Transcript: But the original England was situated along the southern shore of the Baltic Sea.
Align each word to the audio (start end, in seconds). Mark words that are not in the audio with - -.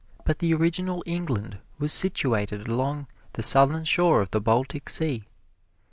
But 0.25 0.39
the 0.39 0.51
original 0.55 1.03
England 1.05 1.59
was 1.77 1.93
situated 1.93 2.67
along 2.67 3.05
the 3.33 3.43
southern 3.43 3.83
shore 3.83 4.19
of 4.19 4.31
the 4.31 4.41
Baltic 4.41 4.89
Sea. 4.89 5.25